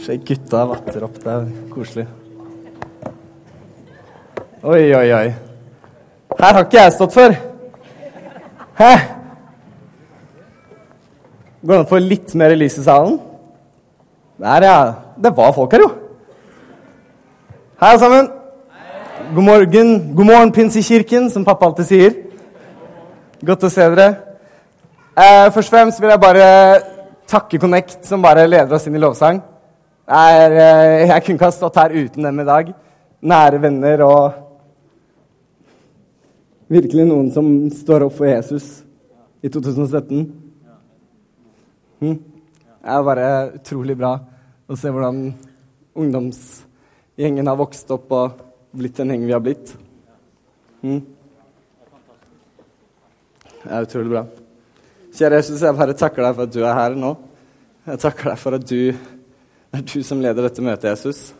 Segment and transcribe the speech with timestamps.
[0.00, 1.16] Sjekk gutta vatter opp.
[1.20, 2.06] Det er koselig.
[4.64, 5.26] Oi, oi, oi.
[6.38, 7.34] Her har ikke jeg stått før.
[8.80, 8.92] Hæ?
[11.60, 13.18] Går det an å få litt mer lys i salen?
[14.40, 14.78] Der, ja.
[15.20, 15.90] Det var folk her, jo.
[17.80, 18.32] Hei, alle sammen.
[19.34, 22.18] God morgen, God morgen Pinsekirken, som pappa alltid sier.
[23.44, 24.08] Godt å se dere.
[25.12, 26.48] Eh, først og fremst vil jeg bare
[27.28, 29.42] takke Connect, som bare leder oss inn i lovsang.
[30.10, 32.70] Er, eh, jeg kunne ikke ha stått her uten dem i dag.
[33.22, 34.32] Nære venner og
[36.66, 38.80] virkelig noen som står opp for Jesus
[39.38, 40.24] i 2017.
[42.00, 42.16] Hm?
[42.16, 43.28] Det er bare
[43.60, 44.16] utrolig bra
[44.66, 45.22] å se hvordan
[45.94, 48.42] ungdomsgjengen har vokst opp og
[48.74, 49.76] blitt den gjengen vi har blitt.
[50.82, 51.00] Hm?
[53.62, 54.26] Det er utrolig bra.
[55.14, 57.14] Kjære Jesus, jeg bare takker deg for at du er her nå.
[57.86, 58.78] Jeg takker deg for at du
[59.70, 61.30] det er du som leder dette møtet, Jesus.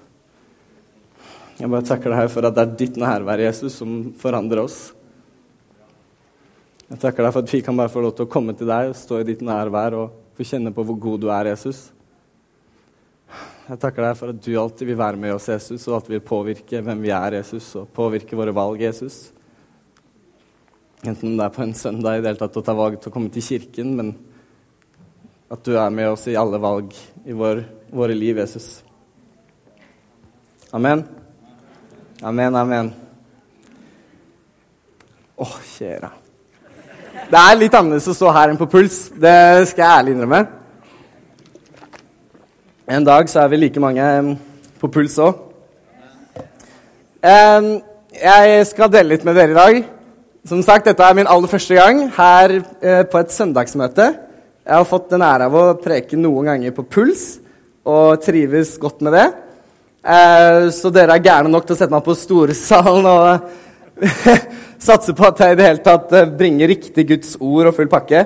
[1.58, 4.78] Jeg bare takker deg for at det er ditt nærvær, Jesus, som forandrer oss.
[6.90, 8.90] Jeg takker deg for at vi kan bare få lov til å komme til deg
[8.90, 11.90] og stå i ditt nærvær og få kjenne på hvor god du er, Jesus.
[13.70, 16.24] Jeg takker deg for at du alltid vil være med oss, Jesus, og alltid vil
[16.26, 19.28] påvirke hvem vi er, Jesus, og påvirke våre valg, Jesus.
[21.06, 23.14] Enten det er på en søndag i det hele tatt å ta valg til å
[23.14, 24.10] komme til kirken, men
[25.50, 26.90] at du er med oss i alle valg
[27.22, 28.82] i vår, våre liv, Jesus.
[30.70, 31.04] Amen.
[32.22, 32.92] Amen, amen.
[35.34, 36.10] Å, oh, kjære.
[37.30, 39.02] Det er litt annerledes å stå her enn på puls.
[39.14, 40.40] Det skal jeg ærlig innrømme.
[42.90, 44.06] En dag så er vi like mange
[44.80, 45.46] på puls òg.
[47.20, 49.82] Jeg skal dele litt med dere i dag.
[50.48, 54.06] Som sagt, Dette er min aller første gang her eh, på et søndagsmøte.
[54.64, 57.40] Jeg har fått den ære av å preke noen ganger på puls,
[57.90, 59.26] og trives godt med det.
[60.00, 64.06] Eh, så dere er gærne nok til å sette meg på storesalen og
[64.88, 67.90] satse på at jeg i det hele tatt eh, bringer riktig Guds ord og full
[67.92, 68.24] pakke.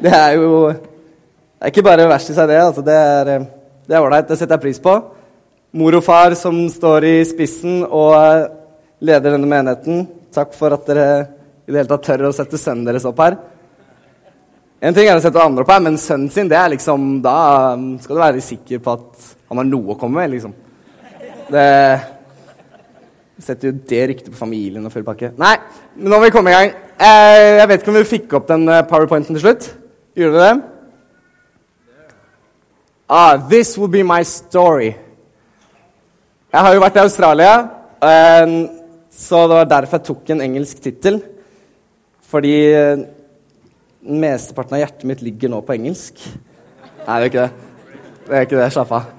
[0.00, 2.56] Det er jo det er ikke bare verst i seg, det.
[2.56, 3.48] Altså, det er eh,
[3.84, 4.22] det.
[4.30, 4.94] Det setter jeg pris på.
[5.76, 8.16] Mor og far som står i spissen og
[9.04, 10.06] leder denne menigheten.
[10.32, 11.08] Takk for at dere
[11.68, 13.36] i det hele tatt tør å sette sønnen deres opp her.
[14.80, 17.76] En ting er å sette andre opp her, men sønnen sin, det er liksom Da
[18.00, 20.54] skal du være sikker på at han har noe å komme med, liksom.
[21.50, 21.66] Det
[23.44, 25.32] setter jo det ryktet på familien og full pakke.
[25.40, 25.52] Nei,
[25.96, 26.72] men nå må vi komme i gang.
[27.00, 29.68] Jeg vet ikke om vi fikk opp den powerpointen til slutt.
[30.16, 30.54] Gjorde vi det?
[33.10, 34.94] Ah, this will be my story.
[36.50, 37.54] Jeg har jo vært i Australia,
[39.12, 41.20] så det var derfor jeg tok en engelsk tittel.
[42.30, 42.54] Fordi
[44.00, 46.22] mesteparten av hjertet mitt ligger nå på engelsk.
[47.06, 47.68] Nei, det er ikke det.
[48.26, 48.70] Det er ikke det.
[48.74, 49.12] Slapp av.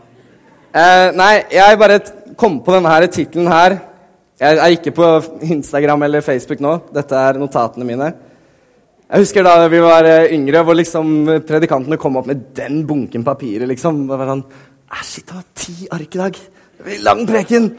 [0.71, 2.01] Eh, nei, jeg bare
[2.39, 3.77] kom på denne tittelen her.
[4.41, 5.07] Jeg er ikke på
[5.53, 6.77] Instagram eller Facebook nå.
[6.95, 8.11] Dette er notatene mine.
[9.11, 11.11] Jeg husker da vi var yngre, hvor liksom
[11.45, 13.67] predikantene kom opp med den bunken papirer.
[13.67, 14.05] liksom.
[14.07, 14.45] Det var sånn,
[15.01, 16.37] Shit, det var ti ark i dag!
[16.77, 17.69] Det blir lang preken!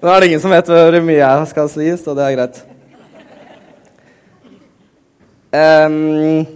[0.00, 2.60] Nå er det ingen som vet hvor mye jeg skal si, så det er greit.
[5.50, 6.46] Um,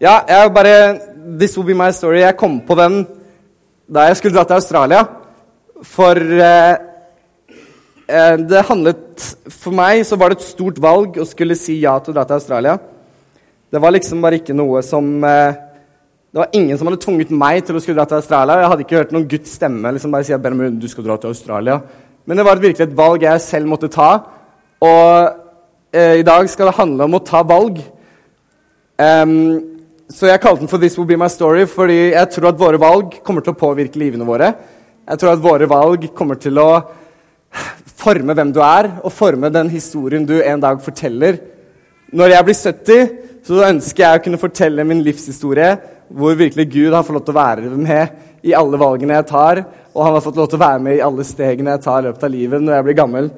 [0.00, 0.76] ja, jeg bare
[1.38, 2.22] This will be my story.
[2.22, 3.02] Jeg kom på den
[3.90, 5.02] da jeg skulle dra til Australia.
[5.84, 6.76] For uh,
[8.40, 12.14] det handlet For meg så var det et stort valg å skulle si ja til
[12.14, 12.78] å dra til Australia.
[13.70, 15.52] Det var liksom bare ikke noe som uh,
[16.32, 18.62] Det var ingen som hadde tvunget meg til å skulle dra til Australia.
[18.62, 20.50] Jeg hadde ikke hørt noen Guds stemme liksom bare si at
[20.80, 21.80] du skal dra til Australia.
[22.24, 24.10] Men det var virkelig et valg jeg selv måtte ta.
[24.80, 25.32] Og
[25.92, 27.82] uh, i dag skal det handle om å ta valg.
[29.00, 29.34] Um,
[30.12, 32.80] så jeg kalte den for 'This Will Be My Story' fordi jeg tror at våre
[32.80, 34.52] valg kommer til å påvirke livene våre.
[35.08, 36.82] Jeg tror at våre valg kommer til å
[38.00, 41.38] forme hvem du er, og forme den historien du en dag forteller.
[42.12, 43.08] Når jeg blir 70,
[43.46, 45.78] så ønsker jeg å kunne fortelle min livshistorie,
[46.10, 48.08] hvor virkelig Gud har fått lov til å være med
[48.42, 51.04] i alle valgene jeg tar, og han har fått lov til å være med i
[51.06, 53.30] alle stegene jeg tar i løpet av livet når jeg blir gammel.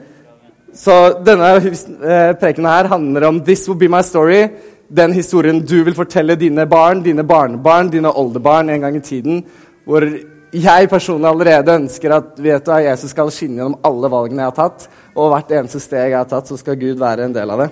[0.75, 4.49] Så denne eh, prekenen her handler om 'This Will Be My Story'
[4.93, 9.43] den historien du vil fortelle dine barn, dine barnebarn, dine oldebarn en gang i tiden,
[9.89, 10.05] hvor
[10.53, 14.59] jeg personlig allerede ønsker at vet du, Jesus skal skinne gjennom alle valgene jeg har
[14.59, 17.65] tatt, og hvert eneste steg jeg har tatt, så skal Gud være en del av
[17.65, 17.71] det.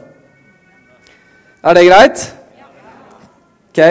[1.60, 2.24] Er det greit?
[3.70, 3.82] Ok,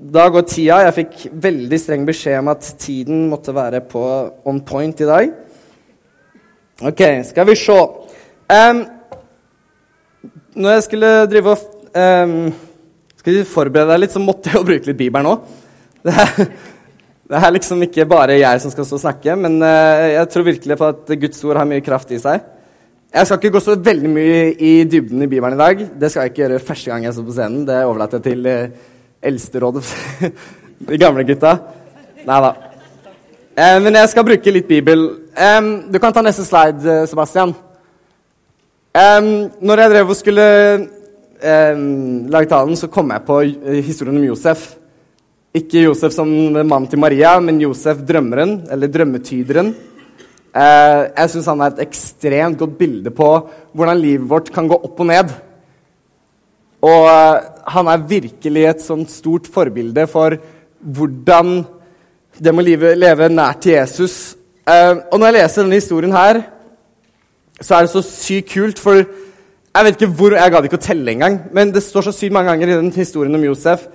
[0.00, 0.78] Da går tida.
[0.86, 4.00] Jeg fikk veldig streng beskjed om at tiden måtte være på
[4.48, 5.34] on point i dag.
[6.88, 7.76] Ok, skal vi se.
[8.48, 8.80] Um,
[10.56, 12.34] når jeg skulle drive og um,
[13.20, 15.56] skal vi forberede deg litt, så måtte jeg jo bruke litt Bibelen òg.
[16.00, 16.14] Det,
[17.30, 20.44] Det er liksom ikke bare jeg som skal stå og snakke, men eh, jeg tror
[20.48, 22.42] virkelig på at Guds ord har mye kraft i seg.
[23.14, 25.84] Jeg skal ikke gå så veldig mye i dybden i Bibelen i dag.
[25.94, 27.60] Det skal jeg ikke gjøre første gang jeg står på scenen.
[27.68, 28.90] Det overlater jeg til eh,
[29.30, 29.84] eldsterådet,
[30.90, 31.54] de gamle gutta.
[32.26, 32.50] Nei da.
[33.54, 35.06] Eh, men jeg skal bruke litt Bibel.
[35.38, 37.54] Um, du kan ta neste slide, Sebastian.
[38.90, 39.30] Um,
[39.62, 40.48] når jeg drev og skulle
[41.42, 41.76] eh,
[42.30, 44.70] lagde talen, så kom jeg på eh, historien om Josef.
[45.56, 46.28] Ikke Josef som
[46.68, 49.72] mann til Maria, men Josef drømmeren, eller drømmetyderen.
[50.50, 53.28] Eh, jeg syns han er et ekstremt godt bilde på
[53.70, 55.34] hvordan livet vårt kan gå opp og ned.
[56.86, 60.38] Og eh, han er virkelig et sånt stort forbilde for
[60.80, 61.60] hvordan
[62.40, 64.36] det må leve, leve nært til Jesus.
[64.66, 66.42] Eh, og når jeg leser denne historien her,
[67.60, 69.04] så er det så sykt kult, for
[69.70, 72.34] jeg vet ikke hvor, jeg gadd ikke å telle engang, men det står så sykt
[72.34, 73.86] mange ganger i den historien om Josef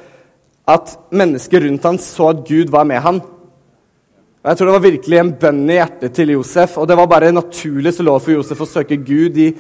[0.66, 3.20] at mennesker rundt han så at Gud var med han.
[3.20, 7.10] Og Jeg tror det var virkelig en bønn i hjertet til Josef, og det var
[7.12, 9.52] bare naturlig så lov for Josef å søke Gud i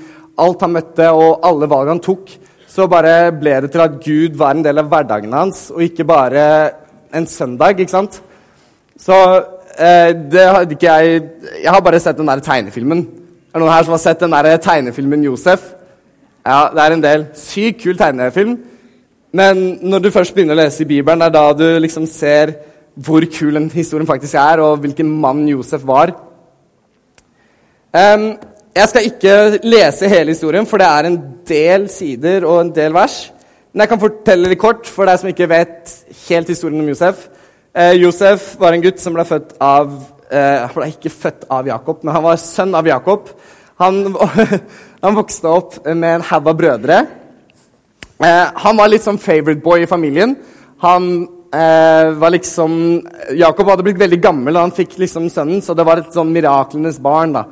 [0.42, 2.32] alt han møtte, og alle valg han tok.
[2.70, 6.08] Så bare ble det til at Gud var en del av hverdagen hans, og ikke
[6.08, 6.44] bare
[7.16, 7.80] en søndag.
[7.80, 8.22] ikke sant?
[9.00, 9.16] Så
[9.78, 11.24] eh, det hadde ikke jeg
[11.64, 13.08] Jeg har bare sett den der tegnefilmen.
[13.52, 15.74] Er det noen her som har sett den der tegnefilmen Josef?
[16.46, 17.26] Ja, det er en del.
[17.34, 18.58] Sykt kul tegnefilm.
[19.36, 22.54] Men når du først begynner å lese i Bibelen, det er da du liksom ser
[22.96, 26.14] hvor kul den historien faktisk er, og hvilken mann Josef var.
[27.96, 28.36] Um,
[28.76, 29.34] jeg skal ikke
[29.64, 33.18] lese hele historien, for det er en del sider og en del vers.
[33.74, 35.94] Men jeg kan fortelle litt kort for deg som ikke vet
[36.30, 37.26] helt historien om Josef.
[37.76, 39.90] Eh, Josef var en gutt som ble født av
[40.32, 43.34] eh, Han ble ikke født av Jakob, men han var sønn av Jakob.
[43.84, 44.16] Han,
[45.06, 47.00] han vokste opp med en haug av brødre.
[48.26, 50.36] Eh, han var litt sånn favorite boy i familien.
[50.84, 51.10] Han
[51.54, 52.78] eh, var liksom
[53.38, 56.34] Jakob hadde blitt veldig gammel da han fikk liksom sønnen, så det var et sånn
[56.34, 57.36] miraklenes barn.
[57.36, 57.46] da.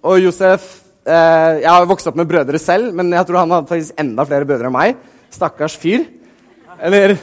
[0.00, 0.64] Og Josef
[1.04, 4.24] eh, Jeg har vokst opp med brødre selv, men jeg tror han hadde faktisk enda
[4.28, 5.02] flere brødre enn meg.
[5.32, 6.06] Stakkars fyr.
[6.80, 7.18] Eller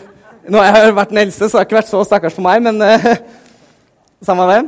[0.48, 2.62] Nå har jeg vært den eldste, så det har ikke vært så stakkars for meg,
[2.64, 3.10] men eh,
[4.28, 4.62] samme det.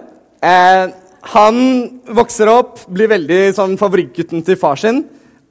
[1.21, 1.57] Han
[2.15, 5.03] vokser opp, blir veldig sånn favorittgutten til far sin.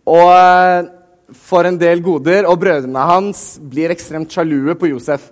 [0.09, 0.89] Og eh,
[1.49, 5.29] får en del goder, og brødrene hans blir ekstremt sjalue på Josef.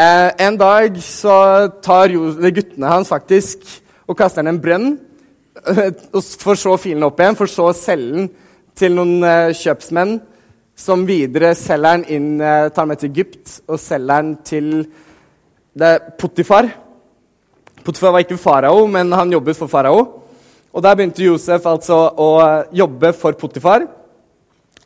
[0.00, 3.66] Eh, en dag så tar guttene hans faktisk
[4.08, 4.90] og kaster den en brønn.
[6.14, 8.28] og får så filen opp igjen, for så å selge den
[8.78, 10.18] til noen eh, kjøpsmenn,
[10.78, 14.70] som videre selger den inn, eh, tar den med til Egypt og selger den til
[16.18, 16.70] Potifar.
[17.84, 20.00] Potifar var ikke farao, men han jobbet for farao.
[20.70, 22.28] Og der begynte Josef altså å
[22.76, 23.86] jobbe for Potifar.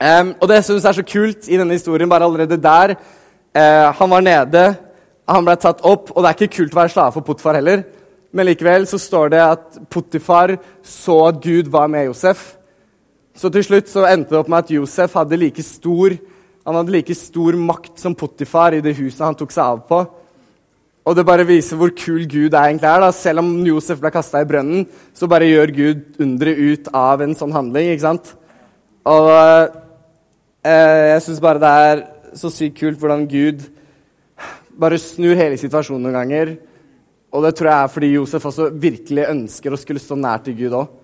[0.00, 4.10] Um, og det jeg er så kult i denne historien, bare allerede der uh, Han
[4.10, 4.64] var nede,
[5.28, 7.84] han ble tatt opp, og det er ikke kult å være slave for Potifar heller.
[8.34, 12.56] Men likevel så står det at Potifar så at Gud var med Josef.
[13.34, 16.16] Så til slutt så endte det opp med at Josef hadde like stor,
[16.64, 20.02] han hadde like stor makt som Potifar i det huset han tok seg av på.
[21.04, 23.00] Og det bare viser hvor kul Gud er egentlig er.
[23.00, 23.12] da.
[23.12, 27.36] Selv om Josef ble kasta i brønnen, så bare gjør Gud underet ut av en
[27.36, 27.92] sånn handling.
[27.92, 28.36] ikke sant?
[29.04, 29.28] Og
[30.64, 31.98] Eh, jeg syns bare det er
[32.40, 33.66] så sykt kult hvordan Gud
[34.80, 36.54] bare snur hele situasjonen noen ganger.
[37.34, 40.56] Og det tror jeg er fordi Josef også virkelig ønsker å skulle stå nær til
[40.56, 40.94] Gud òg.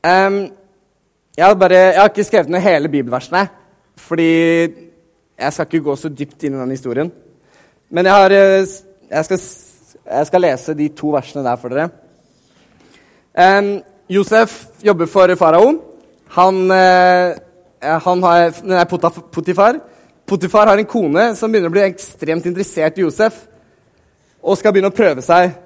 [0.00, 0.38] Um,
[1.36, 3.42] jeg, jeg, har ikke skrevet ned hele bibelversene,
[4.00, 4.30] fordi
[5.40, 7.10] jeg skal ikke gå så dypt inn i den historien.
[7.90, 8.72] Men jeg, har, eh,
[9.10, 9.40] jeg, skal,
[10.04, 11.88] jeg skal, lese de to versene der for dere.
[13.34, 13.78] Um,
[14.10, 15.72] Josef jobber for farao.
[16.36, 17.38] Han, uh,
[18.06, 19.80] han har, nei, Potifar.
[20.26, 23.46] Potifar har en kone som begynner å bli ekstremt interessert i Josef.
[24.40, 25.56] Og skal begynne å prøve seg.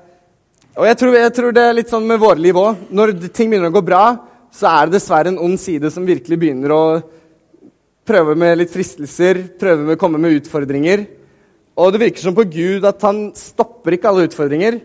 [0.75, 2.87] Og jeg tror, jeg tror det er litt sånn med våre liv òg.
[2.95, 4.04] Når ting begynner å gå bra,
[4.54, 6.85] så er det dessverre en ond side som virkelig begynner å
[8.04, 11.06] prøve med litt fristelser, prøve med å komme med utfordringer.
[11.80, 14.78] Og det virker som på Gud at han stopper ikke alle utfordringer,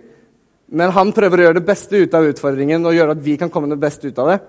[0.69, 3.51] men han prøver å gjøre det beste ut av utfordringen og gjøre at vi kan
[3.53, 4.39] komme det beste ut av det.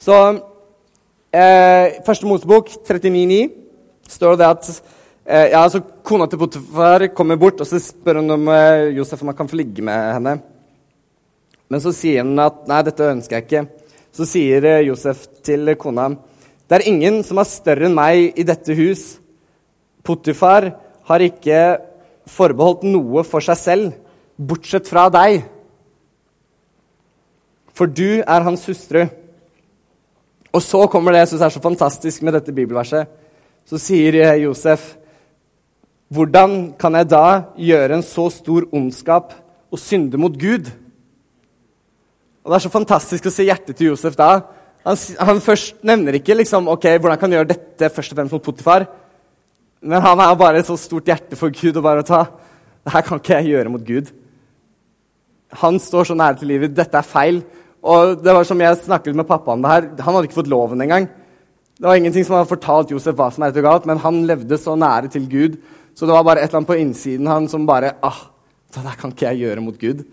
[0.00, 0.16] Så
[1.36, 3.40] eh, Første Mosebok 39,9
[4.10, 8.36] står det at eh, ja, altså, kona til Potifar kommer bort og så spør hun
[8.38, 10.38] om eh, Josef om han kan få ligge med henne.
[11.70, 13.64] Men så sier hun at nei, dette ønsker jeg ikke.
[14.16, 16.08] Så sier eh, Josef til kona
[16.70, 19.16] det er ingen som er større enn meg i dette hus.
[20.06, 20.68] Potifar
[21.08, 21.80] har ikke
[22.30, 23.96] forbeholdt noe for seg selv,
[24.38, 25.40] bortsett fra deg.
[27.74, 29.02] For du er hans hustru.
[30.54, 33.10] Og så kommer det jeg syns er så fantastisk med dette bibelverset.
[33.66, 34.92] Så sier Josef
[36.10, 39.34] hvordan kan jeg da gjøre en så stor ondskap
[39.70, 40.70] og synde mot Gud?
[42.42, 44.30] Og Det er så fantastisk å se hjertet til Josef da.
[44.86, 48.34] Han, han først nevner ikke liksom, ok, hvordan kan du gjøre dette først og fremst
[48.36, 48.86] mot Potifar.
[49.80, 52.24] Men han har bare et så stort hjerte for Gud og bare å ta
[52.84, 54.08] Det her kan ikke jeg gjøre mot Gud.
[55.60, 56.72] Han står så nære til livet.
[56.76, 57.42] Dette er feil.
[57.80, 59.88] Og det var som jeg snakket med pappa om det her.
[60.00, 61.08] Han hadde ikke fått loven engang.
[61.76, 64.22] Det var ingenting som hadde fortalt Josef hva som er rett og galt, men han
[64.28, 65.58] levde så nære til Gud.
[65.96, 68.18] Så det var bare et eller annet på innsiden han som bare ah,
[68.70, 70.04] Det der kan ikke jeg gjøre mot Gud.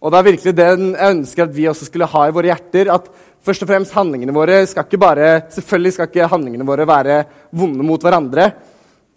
[0.00, 2.88] Og det er virkelig det jeg ønsker at vi også skulle ha i våre hjerter.
[2.88, 3.08] at
[3.44, 7.84] først og fremst handlingene våre skal ikke bare, Selvfølgelig skal ikke handlingene våre være vonde
[7.84, 8.52] mot hverandre.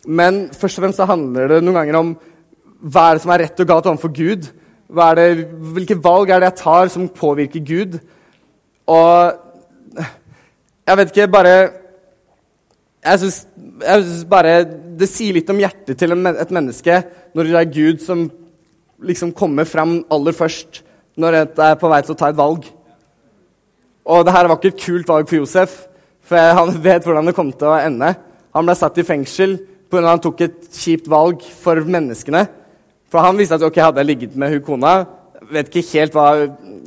[0.08, 2.12] Men først og fremst så handler det noen ganger om
[2.84, 4.50] hva er det som er rett og galt overfor Gud.
[4.94, 5.28] Det,
[5.74, 7.96] hvilke valg er det jeg tar som påvirker Gud?
[8.92, 9.40] Og
[10.84, 11.56] jeg vet ikke, bare
[13.04, 14.64] Jeg syns bare
[15.00, 17.00] det sier litt om hjertet til et menneske
[17.36, 18.30] når det er Gud som
[19.02, 20.84] liksom kommer fram aller først
[21.20, 22.66] når jeg er på vei til å ta et valg.
[24.04, 25.76] Og det her var ikke et kult valg for Josef,
[26.24, 28.14] for han vet hvordan det kom til å ende.
[28.54, 29.58] Han ble satt i fengsel
[29.90, 30.10] pga.
[30.10, 32.48] han tok et kjipt valg for menneskene.
[33.12, 34.94] For han visste at ok, hadde jeg ligget med hun kona
[35.54, 36.28] Vet ikke helt hva,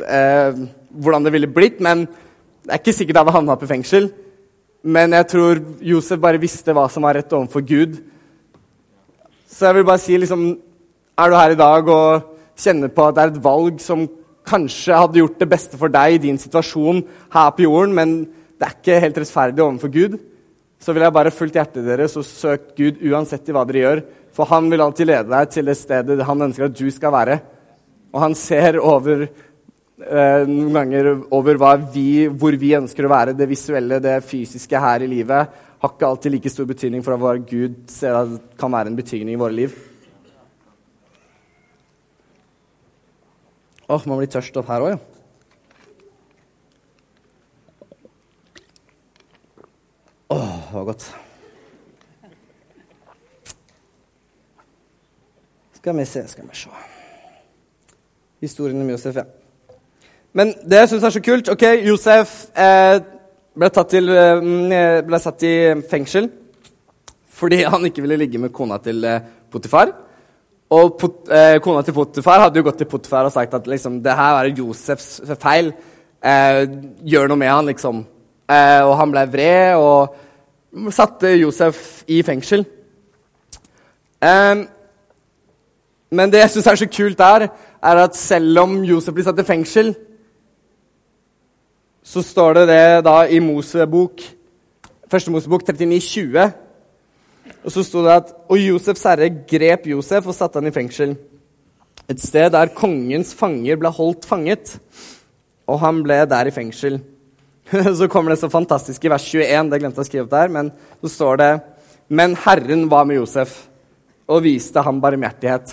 [0.09, 0.57] eh,
[0.91, 2.07] hvordan det ville blitt, men
[2.65, 4.09] det er ikke sikkert jeg hadde havna i fengsel.
[4.83, 7.99] Men jeg tror Josef bare visste hva som var rett overfor Gud.
[9.47, 10.47] Så jeg vil bare si liksom,
[11.17, 14.03] Er du her i dag og kjenner på at det er et valg som
[14.47, 17.01] kanskje hadde gjort det beste for deg i din situasjon
[17.33, 18.13] her på jorden, men
[18.61, 20.19] det er ikke helt rettferdig overfor Gud,
[20.77, 24.05] så vil jeg bare fulgt hjertet deres og søkt Gud uansett i hva dere gjør.
[24.37, 27.39] For han vil alltid lede deg til det stedet han ønsker at du skal være.
[28.13, 33.39] Og han ser over eh, noen ganger over vi, hvor vi ønsker å være.
[33.41, 37.39] Det visuelle, det fysiske her i livet har ikke alltid like stor betydning for hva
[37.41, 39.85] Gud ser at kan være en betydning i våre liv.
[43.89, 44.99] Åh, man blir tørst opp her òg, ja.
[50.35, 51.05] Åh, var godt.
[55.79, 56.71] Skal vi se, skal vi se
[58.43, 59.23] Historien om Josef, ja.
[60.35, 62.99] Men det jeg er så kult ok, Josef eh,
[63.55, 65.55] ble, til, eh, ble, satt i
[65.89, 66.27] fengsel
[67.37, 69.95] fordi han ikke ville ligge med kona til eh, Potifar.
[70.71, 74.01] Og pot, eh, kona til Potifar hadde jo gått til Potifar og sagt at liksom,
[74.03, 75.73] det her er Josefs feil.
[76.23, 76.67] Eh,
[77.07, 78.05] gjør noe med han, liksom.
[78.51, 80.17] Eh, og han ble vred og
[80.91, 82.67] satte Josef i fengsel.
[86.11, 87.49] men det jeg syns er så kult der,
[87.83, 89.95] er at selv om Josef blir satt i fengsel,
[92.03, 94.23] så står det det da i Mosebok,
[95.11, 96.66] første Mosebok 39,20.
[97.65, 101.17] Og så sto det at Og Josefs herre grep Josef og satte han i fengsel.
[102.07, 104.77] Et sted der kongens fanger ble holdt fanget.
[105.67, 107.01] Og han ble der i fengsel.
[107.99, 110.53] så kommer det så fantastisk i vers 21, det glemte jeg å skrive opp der,
[110.55, 110.69] men
[111.03, 111.49] så står det
[112.07, 113.57] Men Herren var med Josef
[114.31, 115.73] og viste ham barmhjertighet.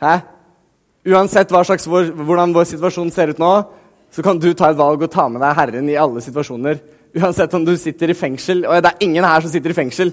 [0.00, 0.14] Hæ?
[1.06, 3.52] Uansett hva slags, hvordan vår situasjon ser ut nå,
[4.12, 6.80] så kan du ta et valg og ta med deg Herren i alle situasjoner.
[7.16, 8.64] Uansett om du sitter i fengsel.
[8.64, 10.12] Og det er ingen her som sitter i fengsel.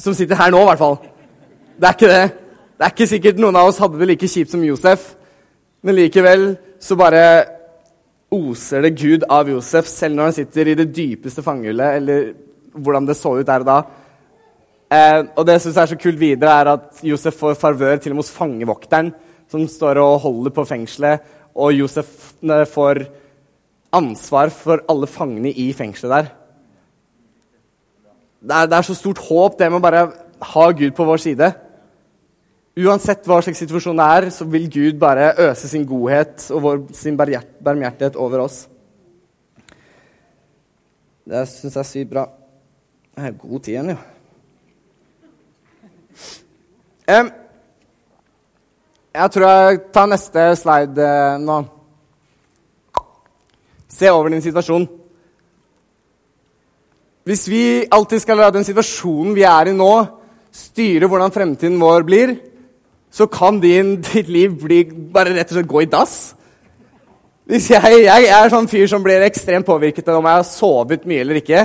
[0.00, 0.96] Som sitter her nå, i hvert fall.
[1.78, 2.24] Det er ikke det.
[2.74, 5.12] Det er ikke sikkert noen av oss hadde det like kjipt som Josef.
[5.84, 6.48] Men likevel
[6.82, 7.24] så bare
[8.34, 12.32] oser det Gud av Josef, selv når han sitter i det dypeste fangehullet, eller
[12.74, 13.78] hvordan det så ut der og da.
[14.94, 18.12] Eh, og det jeg syns er så kult videre, er at Josef får farvør til
[18.12, 19.12] og med hos fangevokteren
[19.50, 21.22] som står og holder på fengselet,
[21.54, 22.08] og Josef
[22.72, 23.04] får
[23.94, 26.32] ansvar for alle fangene i fengselet der.
[28.44, 30.04] Det er, det er så stort håp, det med å bare
[30.52, 31.48] ha Gud på vår side.
[32.84, 36.80] Uansett hva slags situasjon det er, så vil Gud bare øse sin godhet og vår,
[36.96, 38.64] sin barmhjertighet over oss.
[41.24, 42.26] Det syns jeg er sykt bra.
[43.14, 44.02] Det er god tid igjen, jo.
[47.04, 47.30] Um,
[49.14, 51.60] jeg tror jeg tar neste slide eh, nå.
[53.94, 54.88] Se over din situasjon.
[57.24, 59.92] Hvis vi alltid skal la den situasjonen vi er i nå,
[60.52, 62.34] styre hvordan fremtiden vår blir,
[63.14, 66.18] så kan din, ditt liv bli, bare rett og slett gå i dass.
[67.48, 71.08] Hvis jeg, jeg er sånn fyr som blir ekstremt påvirket av om jeg har sovet
[71.08, 71.64] mye eller ikke.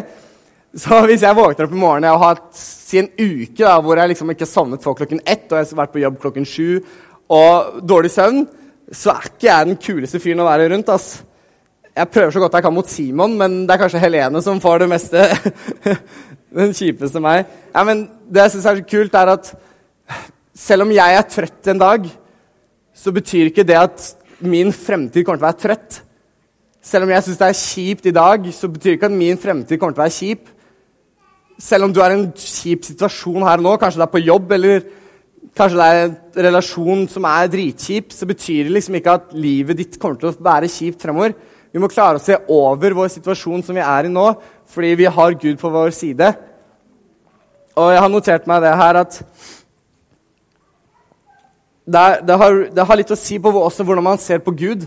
[0.80, 4.00] Så hvis jeg våkner opp i morgen og har hatt si en uke da, hvor
[4.00, 6.48] jeg liksom ikke har sovnet før klokken ett, og jeg har vært på jobb klokken
[6.48, 6.80] sju
[7.36, 8.46] og dårlig søvn,
[8.96, 10.92] så er ikke jeg den kuleste fyren å være rundt.
[10.94, 11.18] ass.
[12.00, 14.86] Jeg prøver så godt jeg kan mot Simon, men det er kanskje Helene som får
[14.86, 15.24] det meste.
[16.60, 17.50] den kjipeste meg.
[17.74, 19.50] Ja, men Det jeg syns er så kult, er at
[20.60, 22.06] Selv om jeg er trøtt en dag,
[22.96, 24.06] så betyr ikke det at
[24.44, 26.00] min fremtid kommer til å være trøtt.
[26.84, 29.79] Selv om jeg syns det er kjipt i dag, så betyr ikke at min fremtid
[29.79, 30.50] kommer til å være kjip.
[31.63, 34.51] Selv om du er i en kjip situasjon her nå, kanskje det er på jobb
[34.58, 34.84] eller
[35.56, 39.79] kanskje det er en relasjon som er dritkjip, så betyr det liksom ikke at livet
[39.79, 41.38] ditt kommer til å være kjipt fremover.
[41.70, 44.26] Vi må klare å se over vår situasjon som vi er i nå,
[44.70, 46.32] fordi vi har Gud på vår side.
[47.78, 49.20] Og jeg har notert meg det her at
[51.90, 54.86] det, det, har, det har, litt å si på også hvordan man ser på Gud.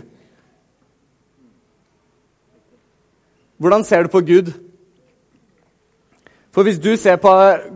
[3.59, 4.53] Hvordan ser du på Gud?
[6.53, 7.31] For hvis du ser på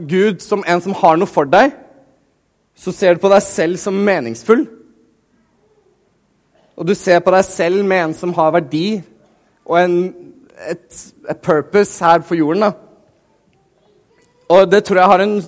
[0.08, 1.74] Gud som en som har noe for deg,
[2.78, 4.68] så ser du på deg selv som meningsfull.
[6.78, 9.02] Og du ser på deg selv med en som har verdi
[9.66, 9.96] og en,
[10.70, 12.68] et, et purpose her på jorden.
[12.68, 12.72] da.
[14.54, 15.42] Og det tror jeg har en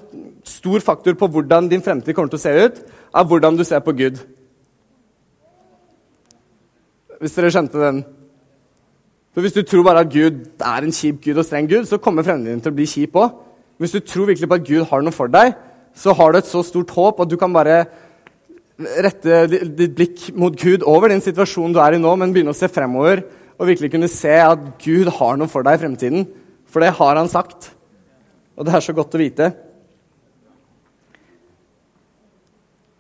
[0.43, 2.81] stor faktor på hvordan din fremtid kommer til å se ut,
[3.13, 4.17] av hvordan du ser på Gud.
[7.19, 8.03] Hvis dere skjønte den.
[9.33, 12.01] For Hvis du tror bare at Gud er en kjip Gud og streng Gud, så
[12.01, 13.37] kommer fremtiden din til å bli kjip òg.
[13.79, 15.53] Hvis du tror virkelig på at Gud har noe for deg,
[15.95, 17.85] så har du et så stort håp at du kan bare
[18.79, 22.57] rette ditt blikk mot Gud over den situasjonen du er i nå, men begynne å
[22.57, 23.25] se fremover
[23.59, 26.29] og virkelig kunne se at Gud har noe for deg i fremtiden.
[26.69, 27.73] For det har han sagt.
[28.55, 29.49] Og det er så godt å vite.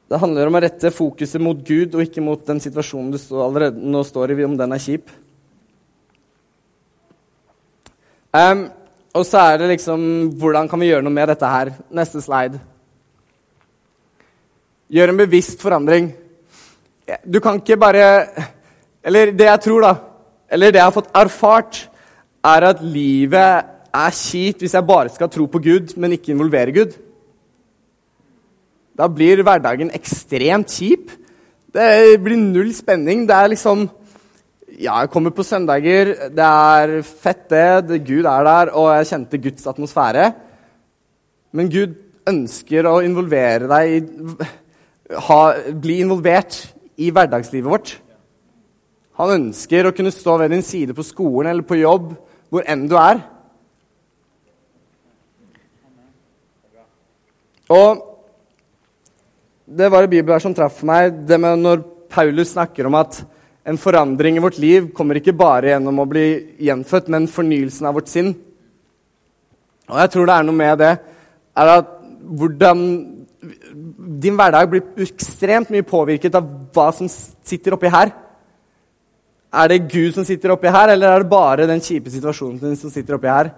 [0.09, 3.77] Det handler om å rette fokuset mot Gud og ikke mot den situasjonen du allerede
[3.79, 5.11] nå står i, om den er kjip.
[8.33, 8.67] Um,
[9.17, 10.01] og så er det liksom
[10.37, 11.71] Hvordan kan vi gjøre noe med dette her?
[11.89, 12.59] Neste slide.
[14.89, 16.07] Gjør en bevisst forandring.
[17.21, 18.05] Du kan ikke bare
[19.05, 19.93] Eller det jeg tror, da,
[20.51, 21.77] eller det jeg har fått erfart,
[22.43, 26.73] er at livet er kjipt hvis jeg bare skal tro på Gud, men ikke involvere
[26.75, 26.97] Gud.
[28.97, 31.13] Da blir hverdagen ekstremt kjip.
[31.71, 33.23] Det blir null spenning.
[33.29, 33.87] Det er liksom
[34.79, 38.03] Ja, jeg kommer på søndager, det er fett, det.
[38.07, 40.31] Gud er der, og jeg kjente Guds atmosfære.
[41.51, 41.95] Men Gud
[42.29, 44.49] ønsker å involvere deg i
[45.09, 45.39] ha,
[45.73, 46.59] Bli involvert
[46.99, 47.95] i hverdagslivet vårt.
[49.19, 52.13] Han ønsker å kunne stå ved din side på skolen eller på jobb,
[52.49, 53.19] hvor enn du er.
[57.69, 58.05] Og
[59.69, 63.19] det var et bibelvers som traff meg, det med når Paulus snakker om at
[63.69, 66.25] en forandring i vårt liv kommer ikke bare gjennom å bli
[66.65, 68.31] gjenfødt, men fornyelsen av vårt sinn.
[69.89, 70.93] Og jeg tror det er noe med det
[71.59, 71.93] er at
[72.39, 72.81] hvordan
[73.39, 78.11] din hverdag blir ekstremt mye påvirket av hva som sitter oppi her.
[79.49, 82.77] Er det Gud som sitter oppi her, eller er det bare den kjipe situasjonen din
[82.77, 83.51] som sitter oppi her?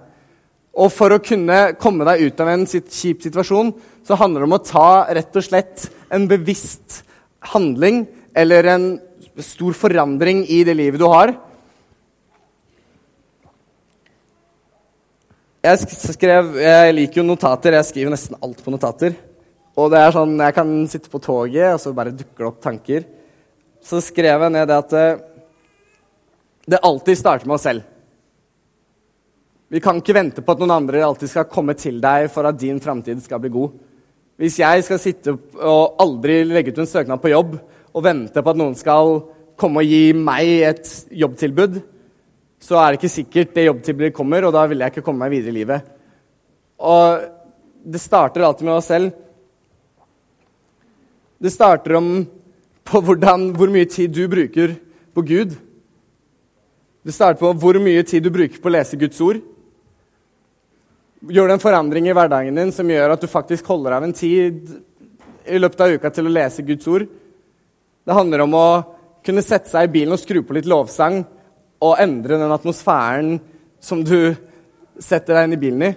[0.72, 3.74] Og for å kunne komme deg ut av en kjip situasjon,
[4.08, 7.02] så handler det om å ta rett og slett en bevisst
[7.52, 8.06] handling
[8.38, 8.86] eller en
[9.42, 11.34] stor forandring i det livet du har.
[15.62, 17.76] Jeg, skrev, jeg liker jo notater.
[17.78, 19.14] Jeg skriver nesten alt på notater.
[19.80, 22.62] Og det er sånn, Jeg kan sitte på toget, og så bare dukker det opp
[22.62, 23.06] tanker.
[23.82, 25.22] Så skrev jeg ned det at eh,
[26.68, 27.82] det alltid starter med oss selv.
[29.72, 32.60] Vi kan ikke vente på at noen andre alltid skal komme til deg for at
[32.60, 33.72] din framtid skal bli god.
[34.42, 37.56] Hvis jeg skal sitte og aldri legge ut en søknad på jobb
[37.94, 39.22] og vente på at noen skal
[39.60, 40.92] komme og gi meg et
[41.24, 41.80] jobbtilbud,
[42.62, 45.34] så er det ikke sikkert det jobbtilbudet kommer, og da vil jeg ikke komme meg
[45.34, 45.88] videre i livet.
[46.82, 47.24] Og
[47.96, 49.16] det starter alltid med oss selv.
[51.42, 52.10] Det starter om
[52.86, 54.76] på hvordan, hvor mye tid du bruker
[55.16, 55.56] på Gud.
[57.02, 59.40] Det starter på hvor mye tid du bruker på å lese Guds ord.
[61.26, 64.14] Gjør du en forandring i hverdagen din som gjør at du faktisk holder av en
[64.14, 64.70] tid
[65.50, 67.08] i løpet av uka til å lese Guds ord?
[68.06, 68.68] Det handler om å
[69.26, 71.24] kunne sette seg i bilen og skru på litt lovsang
[71.82, 73.40] og endre den atmosfæren
[73.82, 74.36] som du
[75.02, 75.92] setter deg inn i bilen i.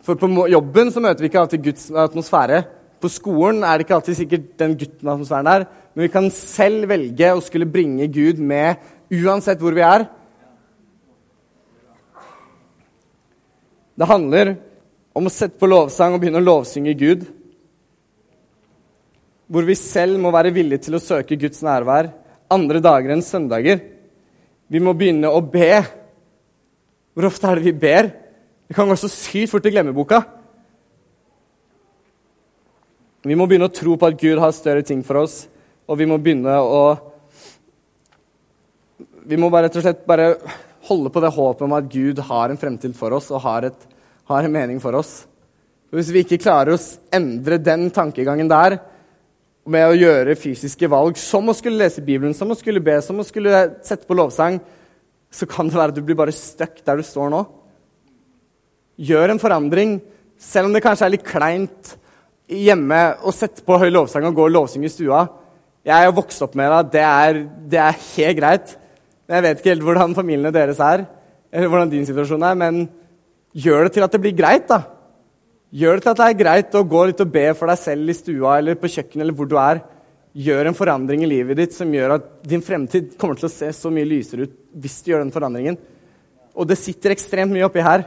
[0.00, 2.62] For på jobben så møter vi ikke alltid Guds atmosfære.
[3.00, 6.88] På skolen er det ikke alltid sikkert den gutten atmosfæren der, men vi kan selv
[6.90, 8.80] velge å skulle bringe Gud med
[9.12, 10.06] uansett hvor vi er.
[13.96, 14.54] Det handler
[15.16, 17.24] om å sette på lovsang og begynne å lovsynge Gud.
[19.48, 22.10] Hvor vi selv må være villige til å søke Guds nærvær
[22.52, 23.80] andre dager enn søndager.
[24.68, 25.80] Vi må begynne å be.
[27.16, 28.10] Hvor ofte er det vi ber?
[28.66, 30.20] Vi kan gå så sykt fort i glemmeboka.
[33.26, 35.48] Vi må begynne å tro på at Gud har større ting for oss,
[35.90, 36.82] og vi må begynne å
[39.26, 40.28] vi må bare rett og slett bare
[40.86, 43.88] holde på det håpet om at Gud har en fremtid for oss og har, et,
[44.30, 45.24] har en mening for oss.
[45.90, 46.84] Hvis vi ikke klarer å
[47.18, 48.78] endre den tankegangen der
[49.66, 53.18] med å gjøre fysiske valg, som å skulle lese Bibelen, som å skulle be, som
[53.18, 54.60] å skulle sette på lovsang,
[55.34, 57.42] så kan det være at du blir bare stuck der du står nå.
[59.02, 59.98] Gjør en forandring,
[60.38, 61.96] selv om det kanskje er litt kleint
[62.46, 65.24] hjemme og sette på høy lovsang og gå og lovsynge i stua.
[65.86, 66.82] Jeg har vokst opp med det.
[66.96, 68.74] Det er, det er helt greit.
[69.26, 71.04] Jeg vet ikke helt hvordan familiene deres er,
[71.50, 72.84] eller hvordan din situasjon er, men
[73.56, 74.82] gjør det til at det blir greit, da.
[75.74, 78.12] Gjør det til at det er greit å gå litt og be for deg selv
[78.12, 79.82] i stua eller på kjøkkenet eller hvor du er.
[80.36, 83.72] Gjør en forandring i livet ditt som gjør at din fremtid kommer til å se
[83.74, 85.78] så mye lysere ut hvis du gjør den forandringen.
[86.54, 88.06] Og det sitter ekstremt mye oppi her.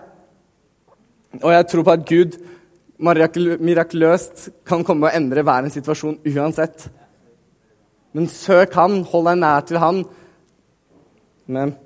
[1.41, 2.39] Og jeg tror på at Gud
[2.99, 6.87] mirakuløst kan komme og endre hver situasjon uansett.
[8.15, 10.01] Men søk Han, hold deg nær til Han.
[11.49, 11.77] Men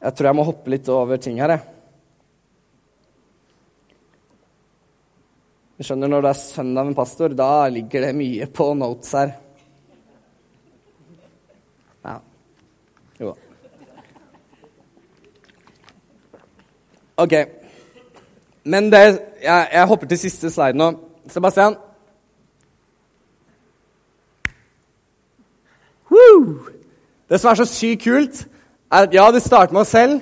[0.00, 1.60] Jeg tror jeg må hoppe litt over ting her, jeg.
[5.76, 9.36] Du skjønner, Når det er søndag med pastor, da ligger det mye på notes her.
[12.00, 12.16] Ja.
[13.20, 13.36] Jo
[17.20, 17.36] OK.
[18.64, 19.00] Men det
[19.40, 20.90] jeg, jeg hopper til siste slide nå.
[21.30, 21.76] Sebastian?
[26.10, 26.58] Woo!
[27.30, 28.42] Det som er så sykt kult,
[28.90, 30.18] er at ja, det starter med oss selv,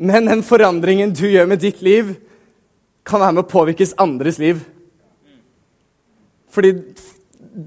[0.00, 2.16] men den forandringen du gjør med ditt liv,
[3.06, 4.58] kan være med å påvirkes andres liv.
[6.50, 6.72] Fordi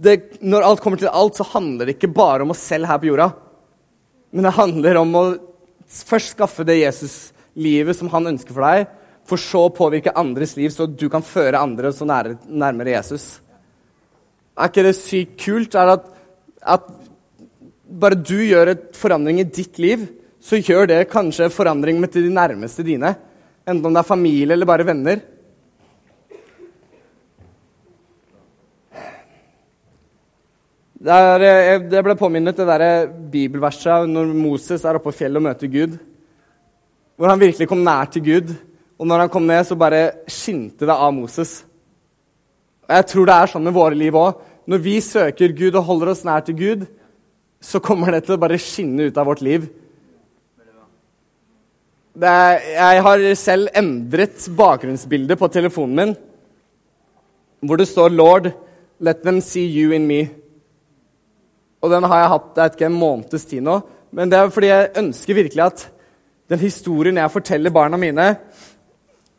[0.03, 2.99] det, når alt kommer til alt, så handler det ikke bare om oss selv her
[2.99, 3.29] på jorda.
[4.34, 5.23] Men det handler om å
[5.93, 6.82] først skaffe det
[7.56, 8.88] Jesus-livet som han ønsker for deg,
[9.26, 13.39] for så å påvirke andres liv, så du kan føre andre så nære, nærmere Jesus.
[14.58, 15.76] Er ikke det sykt kult?
[15.76, 16.10] Er at,
[16.62, 16.89] at
[17.88, 20.08] bare du gjør et forandring i ditt liv,
[20.44, 23.16] så gjør det kanskje forandring med til de nærmeste dine.
[23.63, 25.22] Enten om det er familie eller bare venner.
[31.04, 35.48] Der, eh, det ble påminnet det der bibelverset når Moses er oppe på fjellet og
[35.48, 35.98] møter Gud.
[37.17, 38.56] Hvor han virkelig kom nær til Gud.
[38.99, 41.62] Og når han kom ned, så bare skinte det av Moses.
[42.88, 44.41] Og Jeg tror det er sånn med våre liv òg.
[44.67, 46.86] Når vi søker Gud og holder oss nær til Gud,
[47.63, 49.65] så kommer det til å bare skinne ut av vårt liv.
[52.13, 56.12] Er, jeg har selv endret bakgrunnsbildet på telefonen min,
[57.63, 58.52] hvor det står 'Lord,
[58.99, 60.30] let them see you in me'.
[61.82, 63.82] Og den har jeg hatt jeg vet ikke, en måneds tid nå.
[64.12, 65.89] Men det er fordi jeg ønsker virkelig at
[66.51, 68.25] den historien jeg forteller barna mine,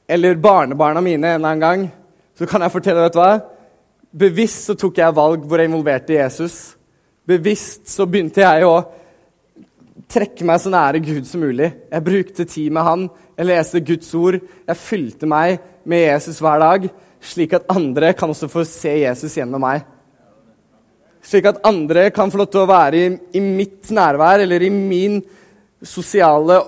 [0.08, 1.84] eller barnebarna mine en eller annen gang,
[2.38, 3.34] så kan jeg fortelle vet du hva?
[4.14, 6.74] Bevisst så tok jeg valg hvor jeg involverte Jesus
[7.28, 8.76] bevisst så begynte jeg å
[10.10, 11.70] trekke meg så nære Gud som mulig.
[11.90, 13.06] Jeg brukte tid med han,
[13.38, 14.38] jeg leste Guds ord.
[14.68, 16.86] Jeg fylte meg med Jesus hver dag,
[17.24, 19.86] slik at andre kan også få se Jesus gjennom meg.
[21.24, 24.72] Slik at andre kan få lov til å være i, i mitt nærvær eller i
[24.72, 25.22] min
[25.84, 26.60] sosiale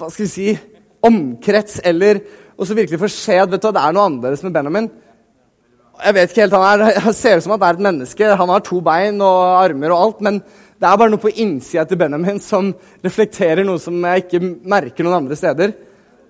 [0.00, 0.48] hva skal vi si,
[1.06, 2.20] omkrets, eller
[2.60, 4.90] også virkelig få se at vet du, det er noe annerledes med Benjamin.
[6.00, 8.34] Jeg vet ikke helt, Han er, jeg ser ut som det er et menneske.
[8.40, 10.20] Han har to bein og armer og alt.
[10.24, 12.72] Men det er bare noe på innsida til Benjamin som
[13.04, 15.74] reflekterer noe som jeg ikke merker noen andre steder.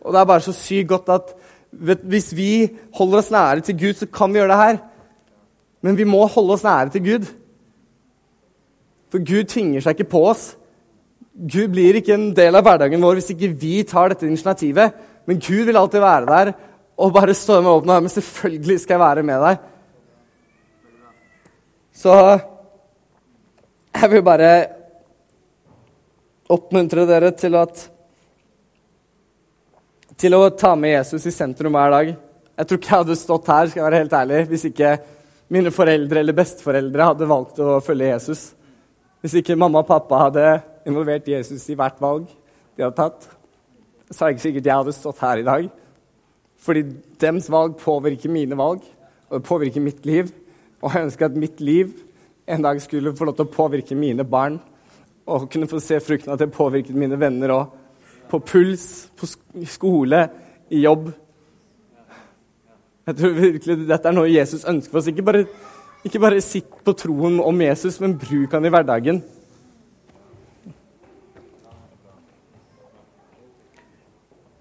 [0.03, 1.35] Og det er bare så sykt godt at
[1.71, 2.53] vet, hvis vi
[2.99, 4.81] holder oss nære til Gud, så kan vi gjøre det her.
[5.87, 7.29] Men vi må holde oss nære til Gud.
[9.11, 10.51] For Gud tvinger seg ikke på oss.
[11.41, 14.97] Gud blir ikke en del av hverdagen vår hvis ikke vi tar dette initiativet.
[15.25, 16.53] Men Gud vil alltid være der
[17.01, 18.13] og bare stå med åpne armer.
[18.13, 19.63] Selvfølgelig skal jeg være med deg.
[21.97, 22.13] Så
[24.01, 24.51] jeg vil bare
[26.51, 27.87] oppmuntre dere til at
[30.21, 32.11] til å ta med Jesus i sentrum hver dag.
[32.61, 34.91] Jeg tror ikke jeg hadde stått her skal jeg være helt ærlig, hvis ikke
[35.51, 38.43] mine foreldre eller besteforeldre hadde valgt å følge Jesus.
[39.25, 40.45] Hvis ikke mamma og pappa hadde
[40.89, 42.29] involvert Jesus i hvert valg
[42.77, 43.27] de hadde tatt,
[44.11, 45.69] så er det ikke sikkert jeg hadde stått her i dag.
[46.61, 46.83] Fordi
[47.21, 48.83] dems valg påvirker mine valg,
[49.29, 50.31] og det påvirker mitt liv.
[50.81, 51.93] Og jeg ønsker at mitt liv
[52.51, 54.59] en dag skulle få lov til å påvirke mine barn.
[55.31, 57.77] Og kunne få se frukten av at det påvirket mine venner òg.
[58.31, 59.29] På puls, på
[59.67, 60.25] skole,
[60.71, 61.11] i jobb.
[63.07, 65.11] Jeg tror virkelig dette er noe Jesus ønsker for oss.
[65.11, 65.45] Ikke bare,
[66.07, 69.23] ikke bare sitt på troen om Jesus, men bruk han i hverdagen.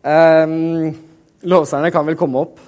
[0.04, 0.96] Um,
[1.42, 2.60] lovsangerne kan vel komme opp.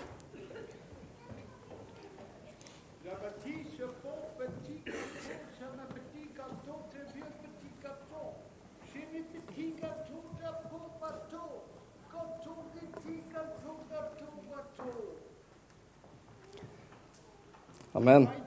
[17.93, 18.40] Amen.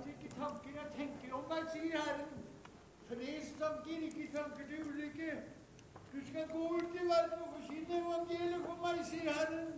[6.34, 9.68] Skal gå ut i verden og forkynne evangeliet for meg, sier Herren.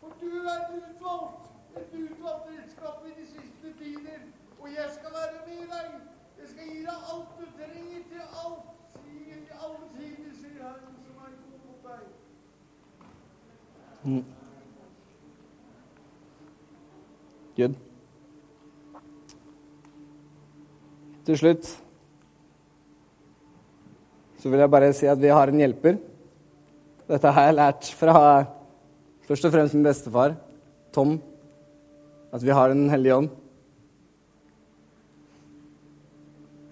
[0.00, 1.44] For du er utvalgt,
[1.80, 4.20] et utvalgt redskap i de siste tider.
[4.60, 5.88] Og jeg skal være med deg.
[6.38, 8.64] Jeg skal gi deg alt du trenger til alt.
[8.94, 12.02] Sier til alle tider, sier Herren, som er god mot deg.
[17.60, 17.74] Gud.
[21.26, 21.89] Til slutt
[24.40, 25.98] så vil jeg bare si at vi har en hjelper.
[27.10, 28.14] Dette har jeg lært fra
[29.28, 30.36] først og fremst min bestefar,
[30.94, 31.18] Tom,
[32.32, 33.28] at vi har Den hellige ånd.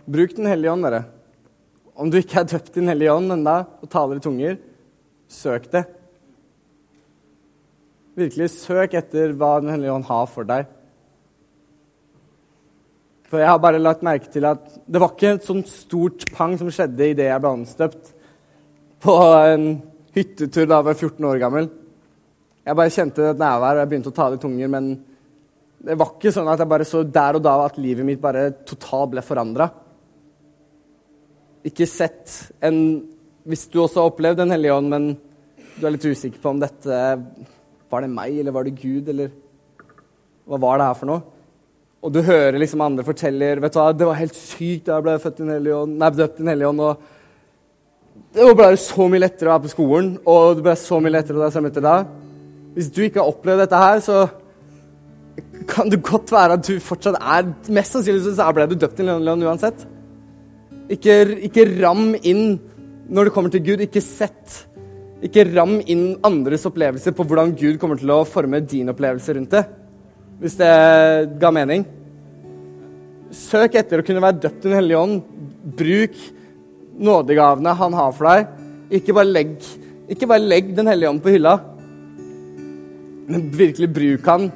[0.09, 1.04] Bruk Den hellige ånd, dere.
[1.98, 4.57] Om du ikke er døpt i Den hellige ånd ennå og taler i tunger,
[5.28, 5.85] søk det.
[8.16, 10.70] Virkelig søk etter hva Den hellige ånd har for deg.
[13.29, 16.55] For jeg har bare lagt merke til at det var ikke et sånt stort pang
[16.61, 18.14] som skjedde idet jeg ble anstøpt
[19.05, 19.67] på en
[20.17, 21.69] hyttetur da jeg var 14 år gammel.
[22.64, 24.88] Jeg bare kjente et nærvær, og jeg begynte å tale i tunger, men
[25.85, 28.49] det var ikke sånn at jeg bare så der og da at livet mitt bare
[28.67, 29.69] totalt ble forandra.
[31.69, 32.81] Ikke sett en
[33.49, 35.07] Hvis du også har opplevd Den hellige ånd, men
[35.79, 36.99] du er litt usikker på om dette
[37.91, 39.33] Var det meg, eller var det Gud, eller
[40.47, 41.38] Hva var det her for noe?
[41.99, 45.07] Og du hører liksom andre forteller vet du hva, det var helt sykt da jeg
[45.07, 46.83] ble født i Den hellige ånd, nei, døpt i Den hellige ånd.
[46.87, 51.15] og Det ble så mye lettere å være på skolen, og det ble så mye
[51.17, 52.13] lettere å være sammen med deg.
[52.77, 54.21] Hvis du ikke har opplevd dette her, så
[55.71, 59.09] kan det godt være at du fortsatt er Mest sannsynlig så ble du døpt i
[59.11, 59.83] ånd uansett.
[60.89, 61.19] Ikke,
[61.51, 62.61] ikke ram inn
[63.11, 63.83] når det kommer til Gud.
[63.85, 64.63] Ikke sett.
[65.25, 69.59] Ikke ram inn andres opplevelser på hvordan Gud kommer til å forme din opplevelse rundt
[69.59, 69.67] det
[70.38, 70.72] hvis det
[71.40, 71.85] ga mening.
[73.35, 75.18] Søk etter å kunne være døpt i Den hellige ånd.
[75.79, 76.20] Bruk
[76.98, 78.55] nådegavene han har for deg.
[78.98, 79.57] Ikke bare legg,
[80.09, 81.59] ikke bare legg Den hellige ånd på hylla,
[83.29, 84.48] men virkelig bruk han.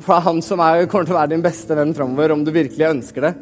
[0.00, 2.44] For det er han som er, kommer til å være din beste venn framover, om
[2.44, 3.34] du virkelig ønsker det.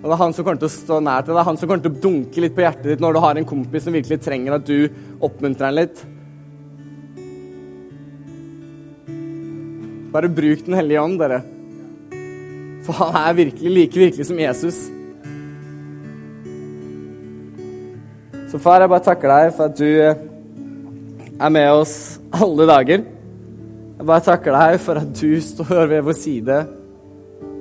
[0.00, 1.60] Og det er han som kommer til å stå nær til deg, det er han
[1.60, 3.96] som kommer til å dunke litt på hjertet ditt når du har en kompis som
[3.96, 4.86] virkelig trenger at du
[5.24, 6.04] oppmuntrer ham litt.
[10.16, 11.42] Bare bruk Den hellige ånd, dere.
[12.86, 14.78] For han er virkelig like virkelig som Jesus.
[18.48, 23.04] Så far, jeg bare takker deg for at du er med oss alle dager.
[23.04, 26.60] Jeg bare takker deg for at du står ved vår side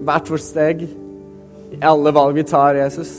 [0.06, 3.16] hvert vårt steg i alle valg vi tar, Jesus.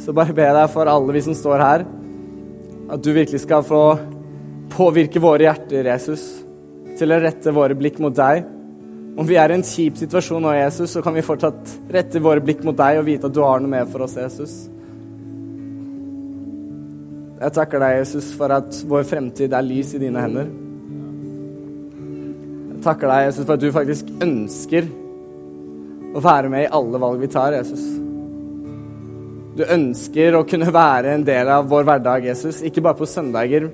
[0.00, 1.90] Så bare ber jeg for alle vi som står her,
[2.88, 3.82] at du virkelig skal få
[4.72, 6.39] påvirke våre hjerter, Jesus
[7.00, 8.44] til å rette våre blikk mot deg.
[9.20, 12.42] Om vi er i en kjip situasjon nå, Jesus, så kan vi fortsatt rette våre
[12.44, 14.54] blikk mot deg og vite at du har noe med for oss, Jesus.
[17.40, 20.50] Jeg takker deg, Jesus, for at vår fremtid er lys i dine hender.
[22.70, 24.88] Jeg takker deg, Jesus, for at du faktisk ønsker
[26.10, 27.84] å være med i alle valg vi tar, Jesus.
[29.56, 33.70] Du ønsker å kunne være en del av vår hverdag, Jesus, ikke bare på søndager,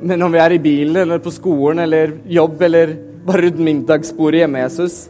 [0.00, 2.92] men om vi er i bilen eller på skolen eller jobb eller
[3.26, 5.06] bare rundt middagsbordet hjemme, Jesus,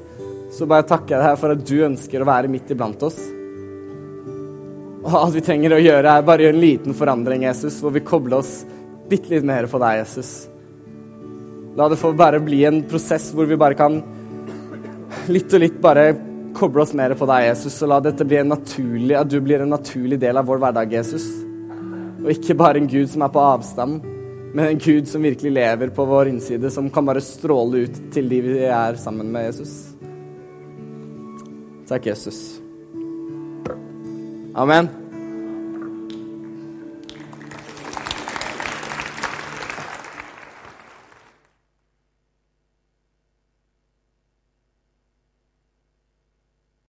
[0.53, 3.19] så bare takker jeg deg for at du ønsker å være midt iblant oss.
[5.07, 8.05] Og alt vi trenger å gjøre, er bare gjøre en liten forandring, Jesus, hvor vi
[8.07, 8.61] kobler oss
[9.11, 10.31] bitte litt mer på deg, Jesus.
[11.77, 14.01] La det få bare bli en prosess hvor vi bare kan
[15.31, 16.09] litt og litt bare
[16.57, 19.63] koble oss mer på deg, Jesus, og la dette bli en naturlig, at du blir
[19.63, 21.27] en naturlig del av vår hverdag, Jesus.
[22.23, 24.15] Og ikke bare en Gud som er på avstand
[24.53, 28.29] men en Gud som virkelig lever på vår innside, som kan bare stråle ut til
[28.31, 29.75] de vi er sammen med Jesus.
[31.87, 32.61] Takk, Jesus.
[34.57, 35.06] Amen.